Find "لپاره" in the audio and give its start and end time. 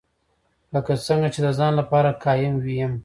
1.79-2.17